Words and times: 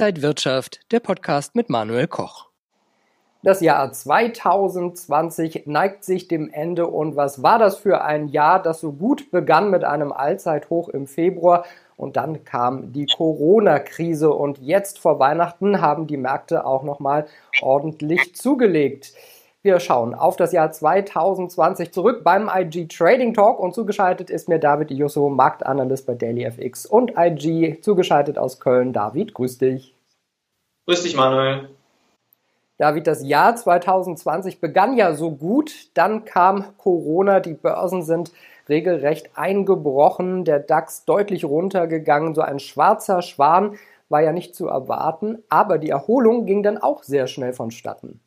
Inside 0.00 0.22
Wirtschaft, 0.22 0.80
der 0.92 1.00
Podcast 1.00 1.54
mit 1.54 1.68
Manuel 1.68 2.06
Koch. 2.06 2.46
Das 3.42 3.60
Jahr 3.60 3.92
2020 3.92 5.66
neigt 5.66 6.04
sich 6.04 6.26
dem 6.26 6.48
Ende 6.50 6.86
und 6.86 7.16
was 7.16 7.42
war 7.42 7.58
das 7.58 7.76
für 7.76 8.00
ein 8.00 8.28
Jahr, 8.28 8.62
das 8.62 8.80
so 8.80 8.92
gut 8.92 9.30
begann 9.30 9.70
mit 9.70 9.84
einem 9.84 10.10
Allzeithoch 10.10 10.88
im 10.88 11.06
Februar 11.06 11.66
und 11.98 12.16
dann 12.16 12.46
kam 12.46 12.94
die 12.94 13.04
Corona-Krise 13.04 14.30
und 14.30 14.56
jetzt 14.56 14.98
vor 14.98 15.18
Weihnachten 15.18 15.82
haben 15.82 16.06
die 16.06 16.16
Märkte 16.16 16.64
auch 16.64 16.82
noch 16.82 16.98
mal 16.98 17.26
ordentlich 17.60 18.34
zugelegt. 18.34 19.12
Wir 19.62 19.78
schauen 19.78 20.14
auf 20.14 20.36
das 20.36 20.52
Jahr 20.52 20.72
2020 20.72 21.92
zurück 21.92 22.24
beim 22.24 22.48
IG 22.48 22.86
Trading 22.86 23.34
Talk 23.34 23.60
und 23.60 23.74
zugeschaltet 23.74 24.30
ist 24.30 24.48
mir 24.48 24.58
David 24.58 24.90
Iusso, 24.90 25.28
Marktanalyst 25.28 26.06
bei 26.06 26.14
DailyFX 26.14 26.86
und 26.86 27.12
IG, 27.18 27.78
zugeschaltet 27.82 28.38
aus 28.38 28.60
Köln. 28.60 28.94
David, 28.94 29.34
grüß 29.34 29.58
dich. 29.58 29.94
Grüß 30.86 31.02
dich, 31.02 31.16
Manuel. 31.16 31.70
David, 32.78 33.06
das 33.06 33.22
Jahr 33.22 33.56
2020 33.56 34.60
begann 34.60 34.96
ja 34.96 35.14
so 35.14 35.32
gut, 35.32 35.90
dann 35.94 36.24
kam 36.24 36.78
Corona, 36.78 37.40
die 37.40 37.52
Börsen 37.52 38.02
sind 38.02 38.32
regelrecht 38.70 39.30
eingebrochen, 39.34 40.44
der 40.44 40.60
DAX 40.60 41.04
deutlich 41.04 41.44
runtergegangen, 41.44 42.34
so 42.34 42.40
ein 42.40 42.58
schwarzer 42.58 43.20
Schwan 43.20 43.76
war 44.08 44.22
ja 44.22 44.32
nicht 44.32 44.54
zu 44.54 44.66
erwarten, 44.68 45.42
aber 45.48 45.76
die 45.76 45.90
Erholung 45.90 46.46
ging 46.46 46.62
dann 46.62 46.78
auch 46.78 47.02
sehr 47.02 47.26
schnell 47.26 47.52
vonstatten. 47.52 48.20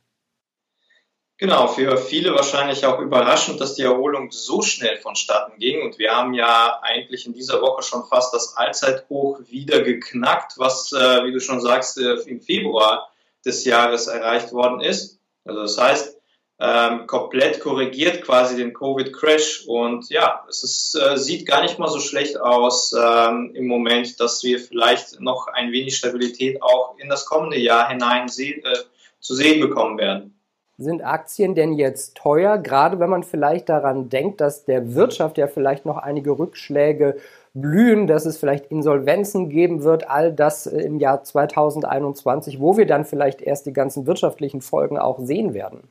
Genau, 1.43 1.67
für 1.67 1.97
viele 1.97 2.33
wahrscheinlich 2.33 2.85
auch 2.85 2.99
überraschend, 2.99 3.59
dass 3.59 3.75
die 3.75 3.81
Erholung 3.81 4.31
so 4.31 4.61
schnell 4.61 4.95
vonstatten 4.95 5.59
ging. 5.59 5.81
Und 5.81 5.99
wir 5.99 6.15
haben 6.15 6.33
ja 6.33 6.79
eigentlich 6.81 7.25
in 7.25 7.33
dieser 7.33 7.61
Woche 7.61 7.83
schon 7.83 8.05
fast 8.05 8.33
das 8.33 8.55
Allzeithoch 8.55 9.41
wieder 9.49 9.81
geknackt, 9.81 10.53
was, 10.55 10.93
äh, 10.93 11.25
wie 11.25 11.33
du 11.33 11.41
schon 11.41 11.59
sagst, 11.59 11.97
äh, 11.97 12.13
im 12.27 12.39
Februar 12.39 13.09
des 13.45 13.65
Jahres 13.65 14.07
erreicht 14.07 14.53
worden 14.53 14.79
ist. 14.79 15.19
Also 15.43 15.63
das 15.63 15.77
heißt, 15.77 16.17
ähm, 16.61 17.07
komplett 17.07 17.59
korrigiert 17.59 18.21
quasi 18.21 18.55
den 18.55 18.73
Covid-Crash. 18.73 19.65
Und 19.67 20.09
ja, 20.09 20.45
es 20.47 20.63
ist, 20.63 20.95
äh, 20.95 21.17
sieht 21.17 21.45
gar 21.45 21.61
nicht 21.61 21.77
mal 21.77 21.89
so 21.89 21.99
schlecht 21.99 22.39
aus 22.39 22.93
ähm, 22.97 23.51
im 23.53 23.67
Moment, 23.67 24.17
dass 24.21 24.43
wir 24.43 24.61
vielleicht 24.61 25.19
noch 25.19 25.47
ein 25.47 25.73
wenig 25.73 25.97
Stabilität 25.97 26.61
auch 26.61 26.95
in 26.99 27.09
das 27.09 27.25
kommende 27.25 27.57
Jahr 27.57 27.89
hinein 27.89 28.29
se 28.29 28.45
äh, 28.45 28.77
zu 29.19 29.35
sehen 29.35 29.59
bekommen 29.59 29.97
werden. 29.97 30.39
Sind 30.77 31.05
Aktien 31.05 31.53
denn 31.53 31.73
jetzt 31.73 32.15
teuer, 32.15 32.57
gerade 32.57 32.99
wenn 32.99 33.09
man 33.09 33.23
vielleicht 33.23 33.69
daran 33.69 34.09
denkt, 34.09 34.41
dass 34.41 34.65
der 34.65 34.95
Wirtschaft 34.95 35.37
ja 35.37 35.47
vielleicht 35.47 35.85
noch 35.85 35.97
einige 35.97 36.31
Rückschläge 36.31 37.17
blühen, 37.53 38.07
dass 38.07 38.25
es 38.25 38.37
vielleicht 38.37 38.71
Insolvenzen 38.71 39.49
geben 39.49 39.83
wird, 39.83 40.09
all 40.09 40.33
das 40.33 40.65
im 40.65 40.99
Jahr 40.99 41.23
2021, 41.23 42.59
wo 42.59 42.77
wir 42.77 42.87
dann 42.87 43.05
vielleicht 43.05 43.41
erst 43.41 43.67
die 43.67 43.73
ganzen 43.73 44.07
wirtschaftlichen 44.07 44.61
Folgen 44.61 44.97
auch 44.97 45.19
sehen 45.19 45.53
werden? 45.53 45.87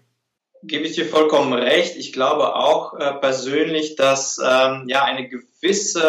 Gebe 0.64 0.84
ich 0.84 0.94
dir 0.94 1.06
vollkommen 1.06 1.52
recht. 1.52 1.96
Ich 1.96 2.12
glaube 2.12 2.54
auch 2.54 2.94
äh, 2.94 3.14
persönlich, 3.14 3.96
dass 3.96 4.38
ähm, 4.38 4.84
ja 4.86 5.04
eine 5.04 5.28
gewisse 5.28 6.02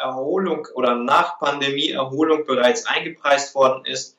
Erholung 0.00 0.66
oder 0.74 0.96
nach 0.96 1.38
Pandemie 1.38 1.90
Erholung 1.90 2.44
bereits 2.44 2.86
eingepreist 2.86 3.54
worden 3.54 3.84
ist 3.84 4.16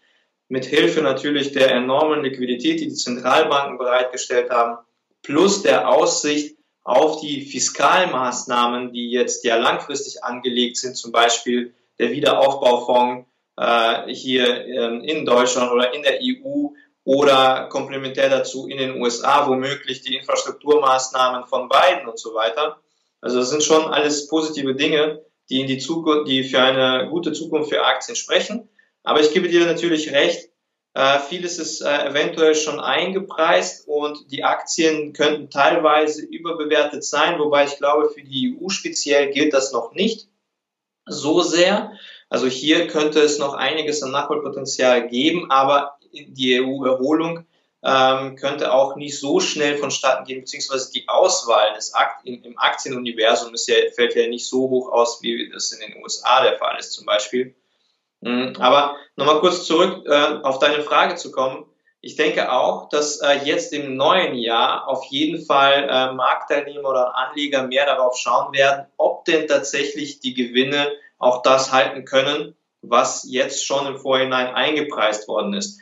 mit 0.47 0.65
Hilfe 0.65 1.01
natürlich 1.01 1.51
der 1.51 1.71
enormen 1.71 2.23
Liquidität, 2.23 2.79
die 2.79 2.87
die 2.87 2.93
Zentralbanken 2.93 3.77
bereitgestellt 3.77 4.49
haben, 4.49 4.77
plus 5.23 5.63
der 5.63 5.89
Aussicht 5.89 6.55
auf 6.83 7.19
die 7.19 7.41
Fiskalmaßnahmen, 7.41 8.93
die 8.93 9.09
jetzt 9.09 9.43
ja 9.43 9.57
langfristig 9.57 10.23
angelegt 10.23 10.77
sind, 10.77 10.95
zum 10.95 11.11
Beispiel 11.11 11.73
der 11.97 12.11
Wiederaufbaufonds 12.11 13.27
äh, 13.57 14.13
hier 14.13 14.65
äh, 14.65 15.09
in 15.09 15.25
Deutschland 15.25 15.71
oder 15.71 15.93
in 15.93 16.03
der 16.03 16.19
EU 16.21 16.67
oder 17.03 17.67
komplementär 17.69 18.29
dazu 18.29 18.67
in 18.67 18.77
den 18.77 19.01
USA, 19.01 19.47
womöglich 19.47 20.01
die 20.01 20.15
Infrastrukturmaßnahmen 20.15 21.45
von 21.45 21.69
beiden 21.69 22.07
und 22.07 22.19
so 22.19 22.33
weiter. 22.35 22.79
Also 23.21 23.39
das 23.39 23.49
sind 23.49 23.63
schon 23.63 23.85
alles 23.85 24.27
positive 24.27 24.75
Dinge, 24.75 25.21
die 25.49 25.61
in 25.61 25.67
die 25.67 25.79
Zukunft, 25.79 26.27
die 26.27 26.43
für 26.43 26.59
eine 26.59 27.09
gute 27.09 27.33
Zukunft 27.33 27.69
für 27.69 27.83
Aktien 27.83 28.15
sprechen. 28.15 28.69
Aber 29.05 29.21
ich 29.21 29.31
gebe 29.31 29.47
dir 29.47 29.65
natürlich 29.65 30.11
recht, 30.11 30.49
äh, 30.95 31.19
vieles 31.19 31.59
ist 31.59 31.81
äh, 31.81 32.07
eventuell 32.07 32.55
schon 32.55 32.79
eingepreist 32.79 33.87
und 33.87 34.31
die 34.31 34.43
Aktien 34.43 35.13
könnten 35.13 35.49
teilweise 35.49 36.25
überbewertet 36.25 37.03
sein, 37.03 37.37
wobei 37.37 37.65
ich 37.65 37.77
glaube, 37.77 38.09
für 38.09 38.23
die 38.23 38.57
EU 38.57 38.69
speziell 38.69 39.31
gilt 39.31 39.53
das 39.53 39.73
noch 39.73 39.93
nicht 39.93 40.29
so 41.05 41.41
sehr. 41.41 41.91
Also 42.29 42.47
hier 42.47 42.87
könnte 42.87 43.19
es 43.19 43.37
noch 43.39 43.53
einiges 43.53 44.01
an 44.03 44.11
Nachholpotenzial 44.11 45.07
geben, 45.07 45.51
aber 45.51 45.97
die 46.11 46.61
EU-Erholung 46.61 47.45
ähm, 47.83 48.35
könnte 48.37 48.73
auch 48.73 48.95
nicht 48.95 49.19
so 49.19 49.39
schnell 49.39 49.77
vonstatten 49.77 50.25
gehen, 50.25 50.39
beziehungsweise 50.39 50.91
die 50.91 51.07
Auswahl 51.07 51.73
des 51.75 51.93
Akt 51.93 52.25
im 52.25 52.57
Aktienuniversum 52.57 53.53
ist 53.53 53.67
ja, 53.67 53.75
fällt 53.93 54.15
ja 54.15 54.27
nicht 54.27 54.47
so 54.47 54.69
hoch 54.69 54.91
aus, 54.91 55.21
wie 55.21 55.49
das 55.51 55.73
in 55.73 55.91
den 55.91 56.01
USA 56.01 56.41
der 56.41 56.57
Fall 56.57 56.79
ist 56.79 56.93
zum 56.93 57.05
Beispiel. 57.05 57.53
Mhm. 58.25 58.53
Aber 58.59 58.95
nochmal 59.15 59.39
kurz 59.39 59.65
zurück 59.65 60.03
äh, 60.07 60.39
auf 60.41 60.57
deine 60.57 60.81
Frage 60.81 61.15
zu 61.15 61.31
kommen. 61.31 61.65
Ich 62.01 62.15
denke 62.15 62.51
auch, 62.51 62.89
dass 62.89 63.21
äh, 63.21 63.45
jetzt 63.45 63.71
im 63.71 63.95
neuen 63.95 64.35
Jahr 64.35 64.87
auf 64.87 65.05
jeden 65.05 65.45
Fall 65.45 65.87
äh, 65.89 66.13
Marktteilnehmer 66.13 66.89
oder 66.89 67.15
Anleger 67.15 67.67
mehr 67.67 67.85
darauf 67.85 68.17
schauen 68.17 68.53
werden, 68.53 68.87
ob 68.97 69.25
denn 69.25 69.47
tatsächlich 69.47 70.19
die 70.19 70.33
Gewinne 70.33 70.91
auch 71.19 71.43
das 71.43 71.71
halten 71.71 72.03
können, 72.05 72.55
was 72.81 73.25
jetzt 73.29 73.65
schon 73.65 73.85
im 73.85 73.97
Vorhinein 73.97 74.47
eingepreist 74.47 75.27
worden 75.27 75.53
ist. 75.53 75.79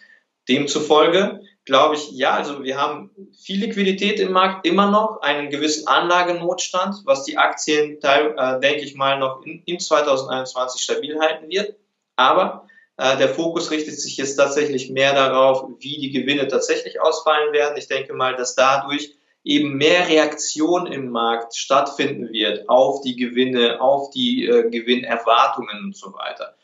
Demzufolge 0.49 1.39
glaube 1.65 1.95
ich, 1.95 2.11
ja, 2.11 2.33
also 2.33 2.63
wir 2.63 2.77
haben 2.77 3.11
viel 3.33 3.59
Liquidität 3.59 4.19
im 4.19 4.33
Markt, 4.33 4.67
immer 4.67 4.91
noch 4.91 5.21
einen 5.21 5.49
gewissen 5.49 5.87
Anlagenotstand, 5.87 7.03
was 7.05 7.23
die 7.23 7.37
Aktien, 7.37 7.99
äh, 8.01 8.59
denke 8.59 8.81
ich 8.81 8.95
mal, 8.95 9.17
noch 9.17 9.43
in, 9.43 9.63
in 9.65 9.79
2021 9.79 10.81
stabil 10.81 11.17
halten 11.19 11.49
wird. 11.49 11.75
Aber 12.15 12.67
äh, 12.97 13.17
der 13.17 13.29
Fokus 13.29 13.71
richtet 13.71 13.99
sich 13.99 14.17
jetzt 14.17 14.35
tatsächlich 14.35 14.89
mehr 14.89 15.13
darauf, 15.13 15.65
wie 15.79 15.97
die 15.97 16.11
Gewinne 16.11 16.47
tatsächlich 16.47 17.01
ausfallen 17.01 17.53
werden. 17.53 17.77
Ich 17.77 17.87
denke 17.87 18.13
mal, 18.13 18.35
dass 18.35 18.55
dadurch 18.55 19.15
eben 19.43 19.75
mehr 19.75 20.07
Reaktion 20.07 20.87
im 20.87 21.09
Markt 21.09 21.55
stattfinden 21.55 22.31
wird 22.31 22.69
auf 22.69 23.01
die 23.01 23.15
Gewinne, 23.15 23.81
auf 23.81 24.09
die 24.11 24.45
äh, 24.45 24.69
Gewinnerwartungen 24.69 25.85
und 25.85 25.97
so 25.97 26.13
weiter. 26.13 26.55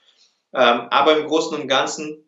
Ähm, 0.53 0.87
aber 0.89 1.17
im 1.17 1.27
Großen 1.27 1.59
und 1.59 1.67
Ganzen 1.67 2.25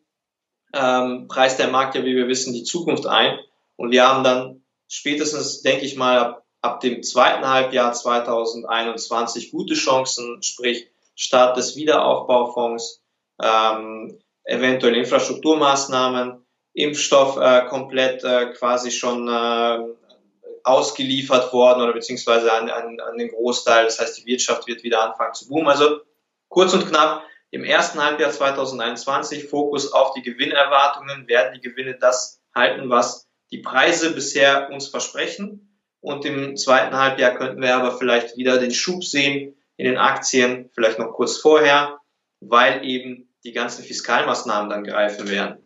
ähm, 0.73 1.27
preist 1.27 1.59
der 1.59 1.69
Markt 1.69 1.95
ja, 1.95 2.03
wie 2.03 2.15
wir 2.15 2.27
wissen, 2.27 2.53
die 2.53 2.63
Zukunft 2.63 3.07
ein. 3.07 3.39
Und 3.75 3.91
wir 3.91 4.07
haben 4.07 4.23
dann 4.23 4.63
spätestens, 4.87 5.61
denke 5.61 5.85
ich 5.85 5.95
mal, 5.95 6.19
ab, 6.19 6.45
ab 6.61 6.79
dem 6.81 7.01
zweiten 7.03 7.47
Halbjahr 7.47 7.93
2021 7.93 9.51
gute 9.51 9.73
Chancen, 9.73 10.41
sprich 10.43 10.87
Start 11.15 11.57
des 11.57 11.75
Wiederaufbaufonds, 11.75 13.00
ähm, 13.41 14.19
eventuell 14.43 14.95
Infrastrukturmaßnahmen, 14.95 16.45
Impfstoff 16.73 17.37
äh, 17.37 17.65
komplett 17.67 18.23
äh, 18.23 18.53
quasi 18.53 18.91
schon 18.91 19.27
äh, 19.27 19.79
ausgeliefert 20.63 21.51
worden 21.53 21.81
oder 21.81 21.93
beziehungsweise 21.93 22.51
an, 22.53 22.69
an, 22.69 22.99
an 22.99 23.17
den 23.17 23.29
Großteil. 23.29 23.85
Das 23.85 23.99
heißt, 23.99 24.19
die 24.19 24.25
Wirtschaft 24.25 24.67
wird 24.67 24.83
wieder 24.83 25.03
anfangen 25.03 25.33
zu 25.33 25.47
boomen. 25.47 25.67
Also 25.67 26.01
kurz 26.49 26.73
und 26.73 26.87
knapp, 26.87 27.23
im 27.49 27.65
ersten 27.65 28.01
Halbjahr 28.01 28.31
2021 28.31 29.45
Fokus 29.49 29.91
auf 29.91 30.13
die 30.13 30.21
Gewinnerwartungen. 30.21 31.27
Werden 31.27 31.53
die 31.53 31.61
Gewinne 31.61 31.97
das 31.99 32.41
halten, 32.55 32.89
was 32.89 33.27
die 33.51 33.59
Preise 33.59 34.13
bisher 34.13 34.69
uns 34.71 34.87
versprechen? 34.87 35.77
Und 35.99 36.25
im 36.25 36.55
zweiten 36.55 36.97
Halbjahr 36.97 37.35
könnten 37.35 37.61
wir 37.61 37.75
aber 37.75 37.97
vielleicht 37.97 38.37
wieder 38.37 38.57
den 38.57 38.73
Schub 38.73 39.03
sehen 39.03 39.55
in 39.75 39.85
den 39.85 39.97
Aktien, 39.97 40.69
vielleicht 40.73 40.97
noch 40.97 41.11
kurz 41.11 41.37
vorher, 41.37 41.99
weil 42.39 42.85
eben 42.85 43.30
die 43.43 43.51
ganzen 43.51 43.83
Fiskalmaßnahmen 43.83 44.69
dann 44.69 44.83
greifen 44.83 45.29
werden. 45.29 45.57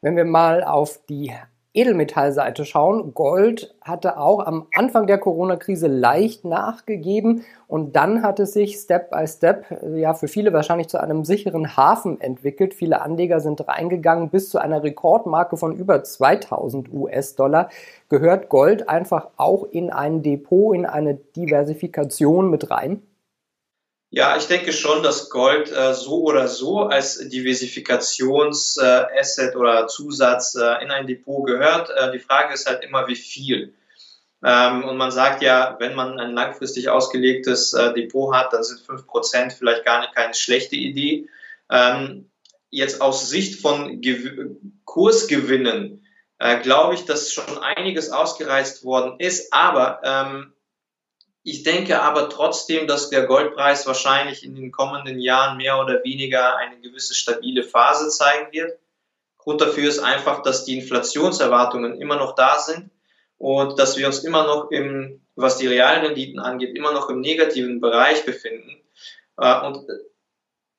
Wenn 0.00 0.16
wir 0.16 0.24
mal 0.24 0.64
auf 0.64 1.00
die 1.08 1.32
Edelmetallseite 1.72 2.64
schauen, 2.64 3.14
Gold 3.14 3.76
hatte 3.80 4.18
auch 4.18 4.44
am 4.44 4.66
Anfang 4.74 5.06
der 5.06 5.18
Corona-Krise 5.18 5.86
leicht 5.86 6.44
nachgegeben 6.44 7.44
und 7.68 7.94
dann 7.94 8.24
hat 8.24 8.40
es 8.40 8.54
sich 8.54 8.76
Step 8.76 9.10
by 9.10 9.24
Step 9.28 9.66
ja 9.94 10.14
für 10.14 10.26
viele 10.26 10.52
wahrscheinlich 10.52 10.88
zu 10.88 11.00
einem 11.00 11.24
sicheren 11.24 11.76
Hafen 11.76 12.20
entwickelt. 12.20 12.74
Viele 12.74 13.02
Anleger 13.02 13.38
sind 13.38 13.68
reingegangen 13.68 14.30
bis 14.30 14.50
zu 14.50 14.58
einer 14.58 14.82
Rekordmarke 14.82 15.56
von 15.56 15.76
über 15.76 16.02
2000 16.02 16.92
US-Dollar. 16.92 17.68
Gehört 18.08 18.48
Gold 18.48 18.88
einfach 18.88 19.28
auch 19.36 19.62
in 19.64 19.90
ein 19.90 20.22
Depot, 20.22 20.74
in 20.74 20.86
eine 20.86 21.14
Diversifikation 21.14 22.50
mit 22.50 22.70
rein? 22.70 23.02
Ja, 24.12 24.36
ich 24.36 24.48
denke 24.48 24.72
schon, 24.72 25.04
dass 25.04 25.30
Gold 25.30 25.70
äh, 25.70 25.94
so 25.94 26.22
oder 26.22 26.48
so 26.48 26.80
als 26.80 27.28
Diversifikationsasset 27.28 29.54
äh, 29.54 29.56
oder 29.56 29.86
Zusatz 29.86 30.56
äh, 30.56 30.82
in 30.82 30.90
ein 30.90 31.06
Depot 31.06 31.46
gehört. 31.46 31.90
Äh, 31.90 32.10
die 32.10 32.18
Frage 32.18 32.52
ist 32.52 32.66
halt 32.66 32.82
immer, 32.82 33.06
wie 33.06 33.14
viel. 33.14 33.72
Ähm, 34.42 34.82
und 34.84 34.96
man 34.96 35.12
sagt 35.12 35.42
ja, 35.42 35.76
wenn 35.78 35.94
man 35.94 36.18
ein 36.18 36.32
langfristig 36.32 36.88
ausgelegtes 36.88 37.72
äh, 37.72 37.94
Depot 37.94 38.34
hat, 38.34 38.52
dann 38.52 38.64
sind 38.64 38.80
fünf 38.80 39.06
Prozent 39.06 39.52
vielleicht 39.52 39.84
gar 39.84 40.00
nicht 40.00 40.12
keine 40.14 40.34
schlechte 40.34 40.74
Idee. 40.74 41.28
Ähm, 41.70 42.32
jetzt 42.70 43.00
aus 43.00 43.28
Sicht 43.28 43.60
von 43.60 44.00
Gew 44.00 44.56
Kursgewinnen 44.86 46.04
äh, 46.40 46.58
glaube 46.58 46.94
ich, 46.94 47.04
dass 47.04 47.32
schon 47.32 47.58
einiges 47.58 48.10
ausgereizt 48.10 48.82
worden 48.82 49.20
ist. 49.20 49.52
Aber 49.52 50.00
ähm, 50.02 50.52
ich 51.42 51.62
denke 51.62 52.02
aber 52.02 52.28
trotzdem, 52.28 52.86
dass 52.86 53.08
der 53.08 53.26
Goldpreis 53.26 53.86
wahrscheinlich 53.86 54.44
in 54.44 54.54
den 54.54 54.70
kommenden 54.70 55.18
Jahren 55.18 55.56
mehr 55.56 55.80
oder 55.80 56.04
weniger 56.04 56.56
eine 56.56 56.80
gewisse 56.80 57.14
stabile 57.14 57.62
Phase 57.62 58.08
zeigen 58.10 58.52
wird. 58.52 58.78
Grund 59.38 59.60
dafür 59.60 59.88
ist 59.88 60.00
einfach, 60.00 60.42
dass 60.42 60.64
die 60.64 60.78
Inflationserwartungen 60.78 62.00
immer 62.00 62.16
noch 62.16 62.34
da 62.34 62.58
sind 62.58 62.90
und 63.38 63.78
dass 63.78 63.96
wir 63.96 64.06
uns 64.06 64.18
immer 64.22 64.44
noch 64.44 64.70
im, 64.70 65.22
was 65.34 65.56
die 65.56 65.66
Realrenditen 65.66 66.38
angeht, 66.38 66.76
immer 66.76 66.92
noch 66.92 67.08
im 67.08 67.20
negativen 67.20 67.80
Bereich 67.80 68.26
befinden. 68.26 68.76
Äh, 69.38 69.66
und 69.66 69.86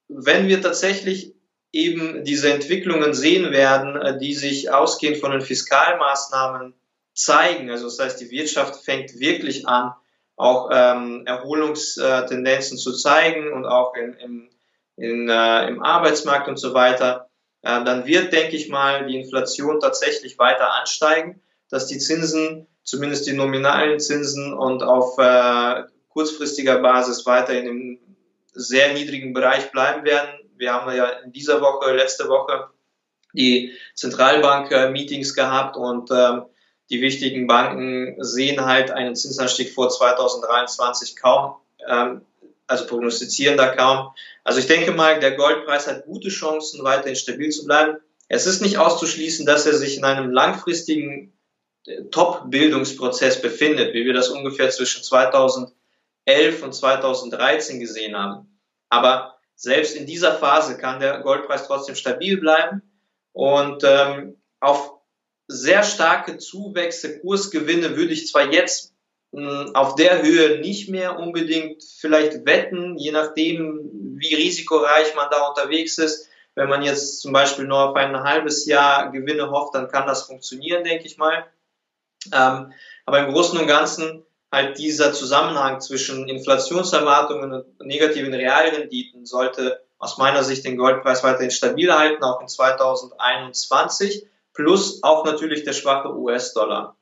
wenn 0.07 0.47
wir 0.47 0.61
tatsächlich 0.61 1.33
eben 1.71 2.23
diese 2.23 2.53
Entwicklungen 2.53 3.15
sehen 3.15 3.51
werden, 3.51 3.99
äh, 3.99 4.19
die 4.19 4.35
sich 4.35 4.71
ausgehend 4.71 5.17
von 5.17 5.31
den 5.31 5.41
Fiskalmaßnahmen 5.41 6.75
zeigen, 7.15 7.71
also 7.71 7.85
das 7.85 7.97
heißt, 7.97 8.21
die 8.21 8.29
Wirtschaft 8.29 8.83
fängt 8.83 9.19
wirklich 9.19 9.67
an, 9.67 9.93
auch 10.35 10.69
ähm, 10.71 11.23
Erholungstendenzen 11.25 12.77
zu 12.77 12.93
zeigen 12.93 13.53
und 13.53 13.65
auch 13.65 13.93
in, 13.95 14.13
in, 14.13 14.49
in, 14.95 15.29
äh, 15.29 15.67
im 15.67 15.83
Arbeitsmarkt 15.83 16.47
und 16.47 16.57
so 16.57 16.73
weiter, 16.73 17.29
äh, 17.61 17.83
dann 17.83 18.05
wird, 18.05 18.33
denke 18.33 18.55
ich 18.55 18.69
mal, 18.69 19.05
die 19.05 19.19
Inflation 19.19 19.79
tatsächlich 19.79 20.39
weiter 20.39 20.73
ansteigen, 20.73 21.41
dass 21.69 21.87
die 21.87 21.99
Zinsen, 21.99 22.67
zumindest 22.83 23.27
die 23.27 23.33
nominalen 23.33 23.99
Zinsen 23.99 24.53
und 24.53 24.83
auf 24.83 25.17
äh, 25.19 25.83
kurzfristiger 26.09 26.79
Basis 26.79 27.25
weiter 27.25 27.53
in 27.53 27.67
einem 27.67 27.99
sehr 28.53 28.93
niedrigen 28.93 29.33
Bereich 29.33 29.71
bleiben 29.71 30.03
werden. 30.03 30.29
Wir 30.57 30.73
haben 30.73 30.91
ja 30.95 31.07
in 31.23 31.31
dieser 31.31 31.61
Woche, 31.61 31.93
letzte 31.93 32.27
Woche, 32.27 32.67
die 33.33 33.73
Zentralbank-Meetings 33.95 35.33
gehabt 35.35 35.77
und 35.77 36.11
ähm, 36.11 36.45
die 36.91 37.01
wichtigen 37.01 37.47
Banken 37.47 38.21
sehen 38.21 38.65
halt 38.65 38.91
einen 38.91 39.15
Zinsanstieg 39.15 39.73
vor 39.73 39.89
2023 39.89 41.15
kaum, 41.15 41.55
ähm, 41.87 42.21
also 42.67 42.85
prognostizieren 42.85 43.57
da 43.57 43.73
kaum. 43.73 44.09
Also 44.43 44.59
ich 44.59 44.67
denke 44.67 44.91
mal, 44.91 45.19
der 45.19 45.31
Goldpreis 45.31 45.87
hat 45.87 46.05
gute 46.05 46.29
Chancen, 46.29 46.83
weiterhin 46.83 47.15
stabil 47.15 47.49
zu 47.49 47.65
bleiben. 47.65 47.97
Es 48.27 48.45
ist 48.45 48.61
nicht 48.61 48.77
auszuschließen, 48.77 49.45
dass 49.45 49.65
er 49.65 49.73
sich 49.73 49.97
in 49.97 50.03
einem 50.03 50.31
langfristigen 50.31 51.33
äh, 51.87 52.03
Top-Bildungsprozess 52.11 53.41
befindet, 53.41 53.93
wie 53.93 54.05
wir 54.05 54.13
das 54.13 54.29
ungefähr 54.29 54.69
zwischen 54.69 55.01
2011 55.01 55.73
und 56.61 56.73
2013 56.73 57.79
gesehen 57.79 58.17
haben. 58.17 58.59
Aber 58.89 59.35
selbst 59.55 59.95
in 59.95 60.05
dieser 60.05 60.33
Phase 60.33 60.77
kann 60.77 60.99
der 60.99 61.19
Goldpreis 61.19 61.67
trotzdem 61.67 61.95
stabil 61.95 62.37
bleiben 62.37 62.81
und 63.31 63.81
ähm, 63.85 64.35
auf 64.59 65.00
sehr 65.51 65.83
starke 65.83 66.37
Zuwächse, 66.37 67.19
Kursgewinne 67.19 67.95
würde 67.97 68.13
ich 68.13 68.27
zwar 68.27 68.51
jetzt 68.51 68.93
hm, 69.33 69.71
auf 69.75 69.95
der 69.95 70.23
Höhe 70.23 70.59
nicht 70.59 70.89
mehr 70.89 71.19
unbedingt 71.19 71.83
vielleicht 71.83 72.45
wetten, 72.45 72.97
je 72.97 73.11
nachdem, 73.11 74.15
wie 74.15 74.35
risikoreich 74.35 75.13
man 75.15 75.29
da 75.29 75.47
unterwegs 75.47 75.97
ist. 75.97 76.29
Wenn 76.55 76.69
man 76.69 76.83
jetzt 76.83 77.21
zum 77.21 77.31
Beispiel 77.31 77.65
nur 77.65 77.89
auf 77.89 77.95
ein 77.95 78.23
halbes 78.23 78.65
Jahr 78.65 79.11
Gewinne 79.11 79.49
hofft, 79.51 79.73
dann 79.75 79.87
kann 79.87 80.07
das 80.07 80.23
funktionieren, 80.23 80.83
denke 80.83 81.05
ich 81.05 81.17
mal. 81.17 81.45
Ähm, 82.33 82.73
aber 83.05 83.19
im 83.19 83.31
Großen 83.31 83.57
und 83.57 83.67
Ganzen 83.67 84.23
halt 84.51 84.77
dieser 84.77 85.13
Zusammenhang 85.13 85.79
zwischen 85.79 86.27
Inflationserwartungen 86.27 87.53
und 87.53 87.79
negativen 87.79 88.33
Realrenditen 88.33 89.25
sollte 89.25 89.81
aus 89.97 90.17
meiner 90.17 90.43
Sicht 90.43 90.65
den 90.65 90.77
Goldpreis 90.77 91.23
weiterhin 91.23 91.51
stabil 91.51 91.91
halten, 91.93 92.23
auch 92.23 92.41
in 92.41 92.49
2021 92.49 94.27
plus 94.53 95.03
auch 95.03 95.25
natürlich 95.25 95.63
der 95.63 95.73
schwache 95.73 96.15
US-Dollar. 96.17 96.95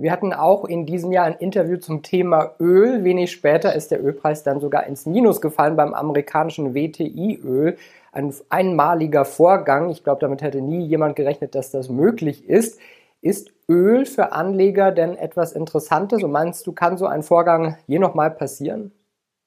Wir 0.00 0.12
hatten 0.12 0.32
auch 0.32 0.64
in 0.64 0.86
diesem 0.86 1.10
Jahr 1.10 1.24
ein 1.24 1.34
Interview 1.34 1.76
zum 1.76 2.04
Thema 2.04 2.54
Öl. 2.60 3.02
Wenig 3.02 3.32
später 3.32 3.74
ist 3.74 3.90
der 3.90 4.00
Ölpreis 4.00 4.44
dann 4.44 4.60
sogar 4.60 4.86
ins 4.86 5.06
Minus 5.06 5.40
gefallen 5.40 5.74
beim 5.74 5.92
amerikanischen 5.92 6.72
WTI-Öl. 6.72 7.76
Ein 8.12 8.32
einmaliger 8.48 9.24
Vorgang. 9.24 9.90
Ich 9.90 10.04
glaube, 10.04 10.20
damit 10.20 10.40
hätte 10.40 10.60
nie 10.60 10.86
jemand 10.86 11.16
gerechnet, 11.16 11.56
dass 11.56 11.72
das 11.72 11.88
möglich 11.88 12.48
ist. 12.48 12.78
Ist 13.22 13.50
Öl 13.68 14.06
für 14.06 14.30
Anleger 14.30 14.92
denn 14.92 15.16
etwas 15.16 15.52
Interessantes? 15.52 16.22
Und 16.22 16.30
meinst 16.30 16.64
du, 16.68 16.72
kann 16.72 16.96
so 16.96 17.06
ein 17.06 17.24
Vorgang 17.24 17.76
je 17.88 17.98
nochmal 17.98 18.30
passieren? 18.30 18.92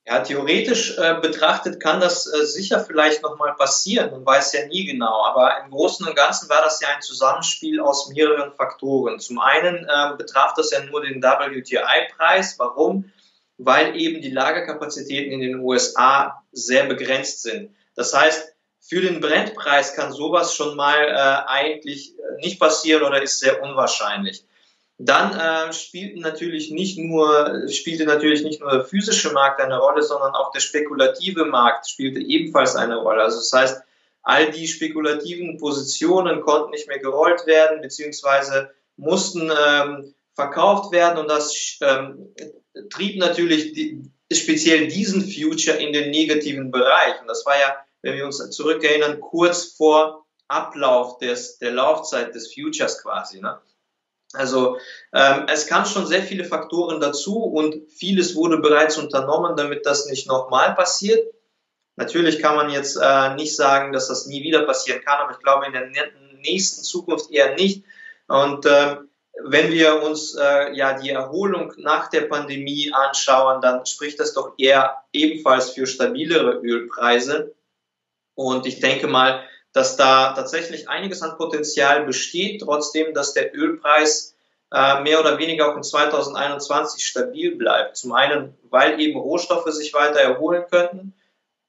Ja, 0.07 0.19
theoretisch 0.21 0.97
äh, 0.97 1.19
betrachtet 1.21 1.79
kann 1.79 1.99
das 1.99 2.25
äh, 2.25 2.43
sicher 2.43 2.79
vielleicht 2.79 3.21
nochmal 3.21 3.53
passieren, 3.53 4.09
man 4.09 4.25
weiß 4.25 4.53
ja 4.53 4.65
nie 4.65 4.85
genau, 4.85 5.23
aber 5.25 5.63
im 5.63 5.69
Großen 5.69 6.07
und 6.07 6.15
Ganzen 6.15 6.49
war 6.49 6.63
das 6.63 6.81
ja 6.81 6.87
ein 6.87 7.03
Zusammenspiel 7.03 7.79
aus 7.79 8.09
mehreren 8.09 8.51
Faktoren. 8.51 9.19
Zum 9.19 9.39
einen 9.39 9.87
äh, 9.87 10.15
betraf 10.17 10.55
das 10.55 10.71
ja 10.71 10.83
nur 10.83 11.01
den 11.01 11.21
WTI-Preis. 11.21 12.57
Warum? 12.57 13.11
Weil 13.59 13.95
eben 13.95 14.23
die 14.23 14.31
Lagerkapazitäten 14.31 15.31
in 15.33 15.39
den 15.39 15.59
USA 15.59 16.43
sehr 16.51 16.85
begrenzt 16.85 17.43
sind. 17.43 17.75
Das 17.95 18.11
heißt, 18.11 18.55
für 18.79 19.01
den 19.01 19.21
Brennpreis 19.21 19.93
kann 19.93 20.11
sowas 20.11 20.55
schon 20.55 20.75
mal 20.75 20.97
äh, 20.97 21.47
eigentlich 21.47 22.17
äh, 22.17 22.41
nicht 22.41 22.59
passieren 22.59 23.03
oder 23.03 23.21
ist 23.21 23.39
sehr 23.39 23.61
unwahrscheinlich. 23.61 24.43
Dann 25.03 25.33
äh, 25.33 25.73
spielten 25.73 26.19
natürlich 26.19 26.69
nicht 26.69 26.97
nur, 26.99 27.67
spielte 27.69 28.05
natürlich 28.05 28.43
nicht 28.43 28.61
nur 28.61 28.71
der 28.71 28.85
physische 28.85 29.31
Markt 29.31 29.59
eine 29.59 29.79
Rolle, 29.79 30.03
sondern 30.03 30.33
auch 30.33 30.51
der 30.51 30.59
spekulative 30.59 31.45
Markt 31.45 31.89
spielte 31.89 32.19
ebenfalls 32.19 32.75
eine 32.75 32.97
Rolle. 32.97 33.23
Also 33.23 33.37
das 33.37 33.51
heißt, 33.51 33.83
all 34.21 34.51
die 34.51 34.67
spekulativen 34.67 35.57
Positionen 35.57 36.41
konnten 36.41 36.71
nicht 36.71 36.87
mehr 36.87 36.99
gerollt 36.99 37.47
werden, 37.47 37.81
beziehungsweise 37.81 38.69
mussten 38.95 39.51
ähm, 39.51 40.13
verkauft 40.35 40.91
werden 40.91 41.17
und 41.17 41.27
das 41.27 41.79
ähm, 41.81 42.35
trieb 42.91 43.17
natürlich 43.17 43.73
die, 43.73 44.03
speziell 44.31 44.87
diesen 44.87 45.23
Future 45.23 45.77
in 45.77 45.93
den 45.93 46.11
negativen 46.11 46.69
Bereich. 46.69 47.19
Und 47.19 47.27
das 47.27 47.45
war 47.45 47.59
ja, 47.59 47.75
wenn 48.03 48.17
wir 48.17 48.25
uns 48.25 48.37
zurückerinnern, 48.51 49.19
kurz 49.19 49.73
vor 49.75 50.25
Ablauf 50.47 51.17
des, 51.17 51.57
der 51.57 51.71
Laufzeit 51.71 52.35
des 52.35 52.53
Futures 52.53 53.01
quasi. 53.01 53.41
Ne? 53.41 53.59
Also 54.33 54.77
ähm, 55.13 55.45
es 55.47 55.67
kann 55.67 55.85
schon 55.85 56.05
sehr 56.05 56.21
viele 56.21 56.45
Faktoren 56.45 56.99
dazu 56.99 57.43
und 57.43 57.91
vieles 57.91 58.35
wurde 58.35 58.57
bereits 58.57 58.97
unternommen, 58.97 59.55
damit 59.57 59.85
das 59.85 60.05
nicht 60.05 60.27
nochmal 60.27 60.73
passiert. 60.75 61.19
Natürlich 61.97 62.39
kann 62.39 62.55
man 62.55 62.69
jetzt 62.69 62.97
äh, 63.01 63.35
nicht 63.35 63.55
sagen, 63.55 63.91
dass 63.91 64.07
das 64.07 64.25
nie 64.25 64.43
wieder 64.43 64.63
passieren 64.63 65.01
kann, 65.03 65.19
aber 65.19 65.33
ich 65.33 65.39
glaube 65.39 65.65
in 65.65 65.73
der 65.73 65.89
nächsten 66.41 66.83
Zukunft 66.83 67.29
eher 67.31 67.55
nicht. 67.55 67.83
Und 68.27 68.65
ähm, 68.65 69.09
wenn 69.43 69.71
wir 69.71 70.01
uns 70.03 70.35
äh, 70.35 70.73
ja 70.73 70.93
die 70.93 71.09
Erholung 71.09 71.73
nach 71.77 72.09
der 72.09 72.21
Pandemie 72.21 72.91
anschauen, 72.93 73.61
dann 73.61 73.85
spricht 73.85 74.19
das 74.19 74.33
doch 74.33 74.53
eher 74.57 75.03
ebenfalls 75.13 75.71
für 75.71 75.87
stabilere 75.87 76.61
Ölpreise. 76.63 77.53
Und 78.35 78.65
ich 78.65 78.79
denke 78.79 79.07
mal, 79.07 79.43
dass 79.73 79.95
da 79.95 80.33
tatsächlich 80.33 80.89
einiges 80.89 81.21
an 81.21 81.37
Potenzial 81.37 82.05
besteht, 82.05 82.61
trotzdem, 82.61 83.13
dass 83.13 83.33
der 83.33 83.55
Ölpreis 83.55 84.35
äh, 84.71 85.01
mehr 85.01 85.19
oder 85.19 85.37
weniger 85.37 85.71
auch 85.71 85.77
in 85.77 85.83
2021 85.83 87.05
stabil 87.05 87.55
bleibt. 87.55 87.97
Zum 87.97 88.13
einen, 88.13 88.57
weil 88.69 88.99
eben 88.99 89.19
Rohstoffe 89.19 89.71
sich 89.71 89.93
weiter 89.93 90.19
erholen 90.19 90.65
könnten, 90.69 91.13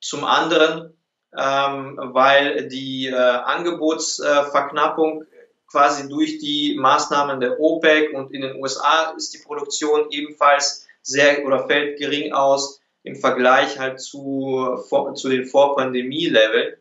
zum 0.01 0.25
anderen, 0.25 0.97
ähm, 1.37 1.99
weil 2.13 2.69
die 2.69 3.07
äh, 3.07 3.15
Angebotsverknappung 3.15 5.25
quasi 5.71 6.09
durch 6.09 6.39
die 6.39 6.77
Maßnahmen 6.79 7.41
der 7.41 7.59
OPEC 7.59 8.13
und 8.13 8.33
in 8.33 8.43
den 8.43 8.57
USA 8.57 9.15
ist 9.17 9.33
die 9.33 9.39
Produktion 9.39 10.07
ebenfalls 10.11 10.87
sehr 11.01 11.45
oder 11.45 11.67
fällt 11.67 11.99
gering 11.99 12.33
aus 12.33 12.81
im 13.03 13.17
Vergleich 13.17 13.79
halt 13.79 14.01
zu, 14.01 14.85
zu 15.15 15.29
den 15.29 15.47
Vor-Pandemie-Leveln. 15.47 16.77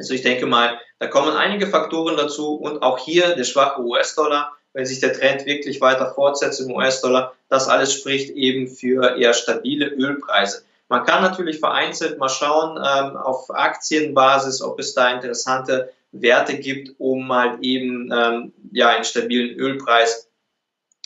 Also 0.00 0.14
ich 0.14 0.22
denke 0.22 0.46
mal, 0.46 0.80
da 0.98 1.08
kommen 1.08 1.36
einige 1.36 1.66
Faktoren 1.66 2.16
dazu 2.16 2.54
und 2.54 2.82
auch 2.82 2.96
hier 2.98 3.36
der 3.36 3.44
schwache 3.44 3.82
US-Dollar, 3.82 4.56
wenn 4.72 4.86
sich 4.86 4.98
der 5.00 5.12
Trend 5.12 5.44
wirklich 5.44 5.82
weiter 5.82 6.14
fortsetzt 6.14 6.58
im 6.62 6.72
US-Dollar, 6.74 7.34
das 7.50 7.68
alles 7.68 7.92
spricht 7.92 8.30
eben 8.30 8.66
für 8.66 9.18
eher 9.18 9.34
stabile 9.34 9.88
Ölpreise. 9.88 10.64
Man 10.88 11.04
kann 11.04 11.22
natürlich 11.22 11.58
vereinzelt 11.58 12.18
mal 12.18 12.30
schauen 12.30 12.78
ähm, 12.78 13.16
auf 13.18 13.50
Aktienbasis, 13.50 14.62
ob 14.62 14.80
es 14.80 14.94
da 14.94 15.12
interessante 15.12 15.92
Werte 16.12 16.56
gibt, 16.56 16.94
um 16.98 17.26
mal 17.26 17.58
eben 17.60 18.10
ähm, 18.10 18.54
ja 18.72 18.88
einen 18.88 19.04
stabilen 19.04 19.54
Ölpreis 19.58 20.30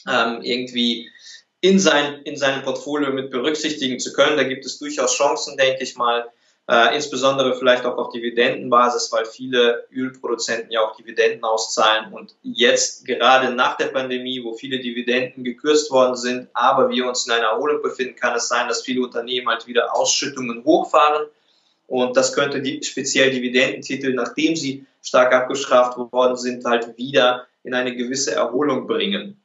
ähm, 0.08 0.40
irgendwie 0.42 1.10
in 1.60 1.80
sein 1.80 2.22
in 2.22 2.36
seinem 2.36 2.62
Portfolio 2.62 3.12
mit 3.12 3.32
berücksichtigen 3.32 3.98
zu 3.98 4.12
können. 4.12 4.36
Da 4.36 4.44
gibt 4.44 4.64
es 4.64 4.78
durchaus 4.78 5.16
Chancen, 5.16 5.56
denke 5.56 5.82
ich 5.82 5.96
mal 5.96 6.30
äh, 6.66 6.94
insbesondere 6.94 7.54
vielleicht 7.56 7.84
auch 7.84 7.98
auf 7.98 8.10
Dividendenbasis, 8.10 9.12
weil 9.12 9.26
viele 9.26 9.86
Ölproduzenten 9.92 10.70
ja 10.70 10.80
auch 10.80 10.96
Dividenden 10.96 11.44
auszahlen 11.44 12.12
und 12.12 12.34
jetzt 12.42 13.04
gerade 13.04 13.54
nach 13.54 13.76
der 13.76 13.88
Pandemie, 13.88 14.42
wo 14.42 14.54
viele 14.54 14.80
Dividenden 14.80 15.44
gekürzt 15.44 15.90
worden 15.90 16.16
sind, 16.16 16.48
aber 16.54 16.88
wir 16.88 17.06
uns 17.06 17.26
in 17.26 17.32
einer 17.32 17.48
Erholung 17.48 17.82
befinden, 17.82 18.16
kann 18.16 18.34
es 18.34 18.48
sein, 18.48 18.66
dass 18.68 18.82
viele 18.82 19.02
Unternehmen 19.02 19.48
halt 19.48 19.66
wieder 19.66 19.94
Ausschüttungen 19.94 20.64
hochfahren 20.64 21.26
Und 21.86 22.16
das 22.16 22.32
könnte 22.32 22.62
die 22.62 22.82
speziell 22.82 23.30
Dividendentitel, 23.30 24.14
nachdem 24.14 24.56
sie 24.56 24.86
stark 25.02 25.34
abgestraft 25.34 25.98
worden 25.98 26.36
sind, 26.36 26.64
halt 26.64 26.96
wieder 26.96 27.46
in 27.62 27.74
eine 27.74 27.94
gewisse 27.94 28.34
Erholung 28.34 28.86
bringen. 28.86 29.40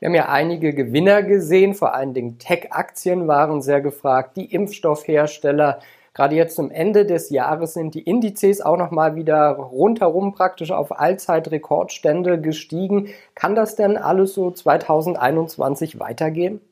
Wir 0.00 0.08
haben 0.08 0.14
ja 0.14 0.28
einige 0.28 0.74
Gewinner 0.74 1.22
gesehen, 1.22 1.74
vor 1.74 1.94
allen 1.94 2.12
Dingen 2.12 2.38
Tech-Aktien 2.38 3.28
waren 3.28 3.62
sehr 3.62 3.80
gefragt, 3.80 4.36
die 4.36 4.52
Impfstoffhersteller. 4.52 5.80
Gerade 6.16 6.34
jetzt 6.34 6.56
zum 6.56 6.70
Ende 6.70 7.04
des 7.04 7.28
Jahres 7.28 7.74
sind 7.74 7.94
die 7.94 8.00
Indizes 8.00 8.62
auch 8.62 8.78
nochmal 8.78 9.16
wieder 9.16 9.50
rundherum 9.50 10.32
praktisch 10.32 10.70
auf 10.70 10.98
Allzeitrekordstände 10.98 12.40
gestiegen. 12.40 13.12
Kann 13.34 13.54
das 13.54 13.76
denn 13.76 13.98
alles 13.98 14.32
so 14.32 14.50
2021 14.50 16.00
weitergehen? 16.00 16.62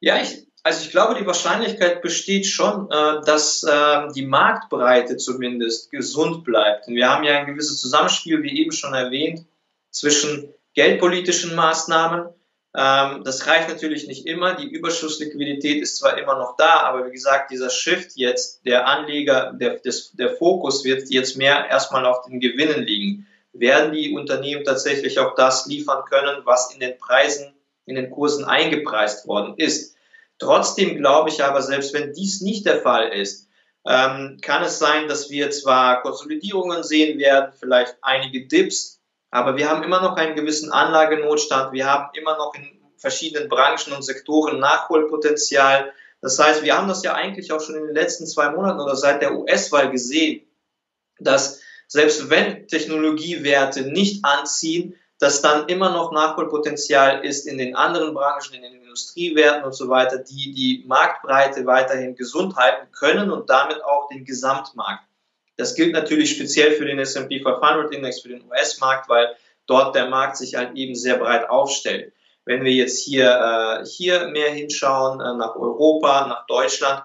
Ja, 0.00 0.16
ich, 0.22 0.46
also 0.62 0.86
ich 0.86 0.90
glaube, 0.90 1.16
die 1.20 1.26
Wahrscheinlichkeit 1.26 2.00
besteht 2.00 2.46
schon, 2.46 2.90
äh, 2.90 3.20
dass 3.26 3.62
äh, 3.64 4.08
die 4.14 4.24
Marktbreite 4.24 5.18
zumindest 5.18 5.90
gesund 5.90 6.44
bleibt. 6.44 6.88
Und 6.88 6.94
wir 6.94 7.10
haben 7.10 7.24
ja 7.24 7.38
ein 7.38 7.46
gewisses 7.46 7.78
Zusammenspiel, 7.78 8.42
wie 8.42 8.58
eben 8.58 8.72
schon 8.72 8.94
erwähnt, 8.94 9.44
zwischen 9.90 10.48
geldpolitischen 10.72 11.54
Maßnahmen. 11.54 12.30
Ähm, 12.78 13.24
das 13.24 13.48
reicht 13.48 13.68
natürlich 13.68 14.06
nicht 14.06 14.24
immer. 14.24 14.54
Die 14.54 14.68
Überschussliquidität 14.68 15.82
ist 15.82 15.96
zwar 15.96 16.16
immer 16.16 16.38
noch 16.38 16.56
da, 16.56 16.82
aber 16.82 17.08
wie 17.08 17.10
gesagt, 17.10 17.50
dieser 17.50 17.70
Shift 17.70 18.12
jetzt, 18.14 18.64
der 18.64 18.86
Anleger, 18.86 19.52
der, 19.52 19.78
des, 19.80 20.12
der 20.12 20.36
Fokus 20.36 20.84
wird 20.84 21.10
jetzt 21.10 21.36
mehr 21.36 21.66
erstmal 21.68 22.06
auf 22.06 22.24
den 22.26 22.38
Gewinnen 22.38 22.84
liegen. 22.84 23.26
Werden 23.52 23.92
die 23.92 24.12
Unternehmen 24.14 24.62
tatsächlich 24.62 25.18
auch 25.18 25.34
das 25.34 25.66
liefern 25.66 26.04
können, 26.08 26.42
was 26.44 26.72
in 26.72 26.78
den 26.78 26.96
Preisen, 26.98 27.52
in 27.86 27.96
den 27.96 28.12
Kursen 28.12 28.44
eingepreist 28.44 29.26
worden 29.26 29.54
ist? 29.56 29.96
Trotzdem 30.38 30.98
glaube 30.98 31.30
ich 31.30 31.42
aber, 31.42 31.62
selbst 31.62 31.92
wenn 31.94 32.12
dies 32.12 32.42
nicht 32.42 32.64
der 32.64 32.80
Fall 32.80 33.08
ist, 33.08 33.48
ähm, 33.88 34.38
kann 34.40 34.62
es 34.62 34.78
sein, 34.78 35.08
dass 35.08 35.30
wir 35.30 35.50
zwar 35.50 36.00
Konsolidierungen 36.02 36.84
sehen 36.84 37.18
werden, 37.18 37.52
vielleicht 37.58 37.96
einige 38.02 38.46
Dips, 38.46 38.97
aber 39.30 39.56
wir 39.56 39.68
haben 39.68 39.82
immer 39.82 40.00
noch 40.00 40.16
einen 40.16 40.34
gewissen 40.34 40.72
Anlagenotstand. 40.72 41.72
Wir 41.72 41.86
haben 41.86 42.10
immer 42.14 42.36
noch 42.36 42.54
in 42.54 42.78
verschiedenen 42.96 43.48
Branchen 43.48 43.92
und 43.92 44.02
Sektoren 44.02 44.58
Nachholpotenzial. 44.58 45.92
Das 46.20 46.38
heißt, 46.38 46.62
wir 46.62 46.76
haben 46.76 46.88
das 46.88 47.02
ja 47.02 47.14
eigentlich 47.14 47.52
auch 47.52 47.60
schon 47.60 47.76
in 47.76 47.86
den 47.86 47.94
letzten 47.94 48.26
zwei 48.26 48.50
Monaten 48.50 48.80
oder 48.80 48.96
seit 48.96 49.22
der 49.22 49.34
US-Wahl 49.36 49.90
gesehen, 49.90 50.42
dass 51.18 51.60
selbst 51.86 52.28
wenn 52.30 52.66
Technologiewerte 52.66 53.82
nicht 53.82 54.24
anziehen, 54.24 54.96
dass 55.18 55.42
dann 55.42 55.68
immer 55.68 55.90
noch 55.90 56.12
Nachholpotenzial 56.12 57.24
ist 57.24 57.46
in 57.46 57.58
den 57.58 57.74
anderen 57.74 58.14
Branchen, 58.14 58.54
in 58.54 58.62
den 58.62 58.74
Industriewerten 58.74 59.64
und 59.64 59.72
so 59.72 59.88
weiter, 59.88 60.18
die 60.18 60.52
die 60.52 60.84
Marktbreite 60.86 61.66
weiterhin 61.66 62.14
gesund 62.14 62.56
halten 62.56 62.90
können 62.92 63.30
und 63.30 63.50
damit 63.50 63.82
auch 63.82 64.08
den 64.08 64.24
Gesamtmarkt. 64.24 65.07
Das 65.58 65.74
gilt 65.74 65.92
natürlich 65.92 66.30
speziell 66.30 66.72
für 66.72 66.86
den 66.86 67.00
S&P 67.00 67.40
500 67.40 67.92
Index, 67.92 68.20
für 68.20 68.28
den 68.28 68.44
US-Markt, 68.48 69.08
weil 69.08 69.34
dort 69.66 69.94
der 69.94 70.08
Markt 70.08 70.36
sich 70.36 70.54
halt 70.54 70.76
eben 70.76 70.94
sehr 70.94 71.18
breit 71.18 71.50
aufstellt. 71.50 72.12
Wenn 72.44 72.64
wir 72.64 72.72
jetzt 72.72 73.04
hier, 73.04 73.28
äh, 73.28 73.84
hier 73.84 74.28
mehr 74.28 74.50
hinschauen, 74.52 75.20
äh, 75.20 75.34
nach 75.36 75.56
Europa, 75.56 76.28
nach 76.28 76.46
Deutschland, 76.46 77.02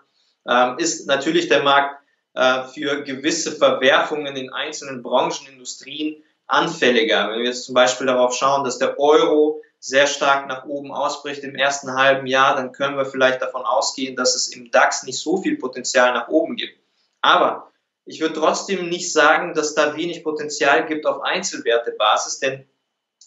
äh, 0.47 0.81
ist 0.81 1.07
natürlich 1.07 1.49
der 1.49 1.63
Markt 1.63 1.99
äh, 2.35 2.63
für 2.65 3.03
gewisse 3.03 3.51
Verwerfungen 3.51 4.35
in 4.35 4.53
einzelnen 4.53 5.01
Branchen, 5.01 5.47
Industrien 5.47 6.23
anfälliger. 6.45 7.29
Wenn 7.29 7.39
wir 7.39 7.45
jetzt 7.47 7.65
zum 7.65 7.73
Beispiel 7.73 8.07
darauf 8.07 8.35
schauen, 8.35 8.63
dass 8.63 8.77
der 8.77 8.99
Euro 8.99 9.61
sehr 9.79 10.05
stark 10.05 10.47
nach 10.47 10.65
oben 10.65 10.91
ausbricht 10.91 11.43
im 11.43 11.55
ersten 11.55 11.95
halben 11.95 12.27
Jahr, 12.27 12.55
dann 12.55 12.71
können 12.71 12.97
wir 12.97 13.05
vielleicht 13.05 13.41
davon 13.41 13.63
ausgehen, 13.63 14.15
dass 14.15 14.35
es 14.35 14.47
im 14.47 14.69
DAX 14.69 15.03
nicht 15.03 15.19
so 15.19 15.41
viel 15.41 15.57
Potenzial 15.57 16.13
nach 16.13 16.27
oben 16.27 16.55
gibt. 16.55 16.79
Aber 17.21 17.72
ich 18.05 18.19
würde 18.19 18.35
trotzdem 18.35 18.89
nicht 18.89 19.11
sagen, 19.11 19.53
dass 19.53 19.75
da 19.75 19.95
wenig 19.95 20.23
Potenzial 20.23 20.85
gibt 20.85 21.05
auf 21.05 21.21
Einzelwertebasis, 21.21 22.39
denn 22.39 22.67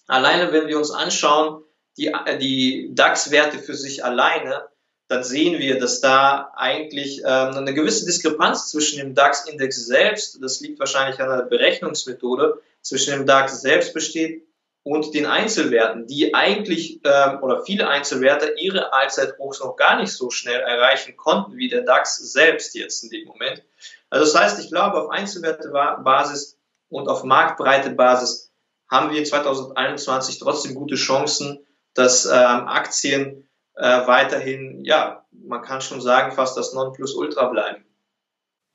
alleine 0.06 0.52
wenn 0.52 0.68
wir 0.68 0.78
uns 0.78 0.90
anschauen, 0.90 1.62
die, 1.96 2.12
die 2.40 2.90
DAX-Werte 2.94 3.58
für 3.58 3.74
sich 3.74 4.04
alleine, 4.04 4.68
dann 5.08 5.22
sehen 5.22 5.60
wir, 5.60 5.78
dass 5.78 6.00
da 6.00 6.52
eigentlich 6.56 7.20
ähm, 7.20 7.56
eine 7.56 7.74
gewisse 7.74 8.06
Diskrepanz 8.06 8.70
zwischen 8.70 8.98
dem 8.98 9.14
DAX-Index 9.14 9.86
selbst, 9.86 10.42
das 10.42 10.60
liegt 10.60 10.78
wahrscheinlich 10.78 11.20
an 11.20 11.28
der 11.28 11.44
Berechnungsmethode, 11.44 12.60
zwischen 12.82 13.12
dem 13.12 13.26
DAX 13.26 13.60
selbst 13.60 13.94
besteht 13.94 14.46
und 14.82 15.14
den 15.14 15.26
Einzelwerten, 15.26 16.06
die 16.06 16.34
eigentlich 16.34 17.00
ähm, 17.04 17.42
oder 17.42 17.64
viele 17.64 17.88
Einzelwerte 17.88 18.54
ihre 18.58 18.92
Allzeithochs 18.92 19.60
noch 19.60 19.76
gar 19.76 20.00
nicht 20.00 20.12
so 20.12 20.30
schnell 20.30 20.60
erreichen 20.60 21.16
konnten 21.16 21.56
wie 21.56 21.68
der 21.68 21.82
DAX 21.82 22.18
selbst 22.32 22.74
jetzt 22.74 23.02
in 23.02 23.10
dem 23.10 23.26
Moment. 23.26 23.62
Also 24.10 24.24
das 24.24 24.40
heißt, 24.40 24.60
ich 24.60 24.70
glaube, 24.70 25.00
auf 25.00 25.10
Einzelwertebasis 25.10 26.58
und 26.88 27.08
auf 27.08 27.24
Marktbreitebasis 27.24 28.52
haben 28.90 29.10
wir 29.10 29.24
2021 29.24 30.38
trotzdem 30.38 30.74
gute 30.74 30.94
Chancen, 30.94 31.66
dass 31.94 32.26
ähm, 32.26 32.32
Aktien 32.68 33.48
äh, 33.74 34.06
weiterhin, 34.06 34.84
ja, 34.84 35.24
man 35.30 35.62
kann 35.62 35.80
schon 35.80 36.00
sagen, 36.00 36.32
fast 36.32 36.56
das 36.56 36.72
Nonplusultra 36.72 37.48
bleiben. 37.48 37.84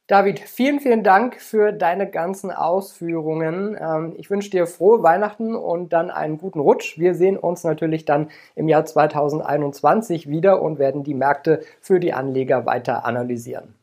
David, 0.07 0.39
vielen, 0.39 0.81
vielen 0.81 1.03
Dank 1.03 1.39
für 1.39 1.71
deine 1.71 2.09
ganzen 2.09 2.51
Ausführungen. 2.51 3.77
Ähm, 3.79 4.13
ich 4.17 4.29
wünsche 4.29 4.50
dir 4.50 4.67
frohe 4.67 5.01
Weihnachten 5.03 5.55
und 5.55 5.93
dann 5.93 6.11
einen 6.11 6.38
guten 6.38 6.59
Rutsch. 6.59 7.00
Wir 7.00 7.15
sehen 7.15 7.38
uns 7.38 7.63
natürlich 7.63 8.03
dann 8.03 8.29
im 8.55 8.67
Jahr 8.67 8.85
2021 8.85 10.27
wieder 10.27 10.61
und 10.61 10.79
werden 10.79 11.03
die 11.03 11.13
Märkte 11.13 11.61
für 11.79 12.01
die 12.01 12.11
Anleger 12.11 12.65
weiter 12.65 13.05
analysieren. 13.05 13.75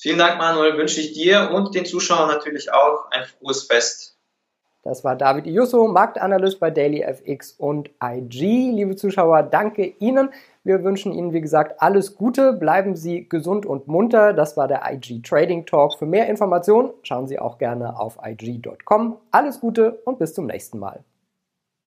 Vielen 0.00 0.16
Dank, 0.16 0.38
Manuel. 0.38 0.78
Wünsche 0.78 1.02
ich 1.02 1.12
dir 1.12 1.50
und 1.52 1.74
den 1.74 1.84
Zuschauern 1.84 2.28
natürlich 2.28 2.72
auch 2.72 3.10
ein 3.10 3.24
frohes 3.24 3.64
Fest. 3.64 4.16
Das 4.82 5.04
war 5.04 5.14
David 5.14 5.46
Iusso, 5.46 5.88
Marktanalyst 5.88 6.58
bei 6.58 6.70
DailyFX 6.70 7.52
und 7.58 7.90
IG. 8.02 8.70
Liebe 8.70 8.96
Zuschauer, 8.96 9.42
danke 9.42 9.84
Ihnen. 9.98 10.30
Wir 10.64 10.82
wünschen 10.84 11.12
Ihnen, 11.12 11.34
wie 11.34 11.42
gesagt, 11.42 11.82
alles 11.82 12.16
Gute. 12.16 12.54
Bleiben 12.54 12.96
Sie 12.96 13.28
gesund 13.28 13.66
und 13.66 13.88
munter. 13.88 14.32
Das 14.32 14.56
war 14.56 14.68
der 14.68 14.90
IG 14.90 15.20
Trading 15.20 15.66
Talk. 15.66 15.98
Für 15.98 16.06
mehr 16.06 16.28
Informationen 16.28 16.94
schauen 17.02 17.26
Sie 17.26 17.38
auch 17.38 17.58
gerne 17.58 18.00
auf 18.00 18.16
IG.com. 18.24 19.18
Alles 19.32 19.60
Gute 19.60 20.00
und 20.06 20.18
bis 20.18 20.32
zum 20.32 20.46
nächsten 20.46 20.78
Mal. 20.78 21.04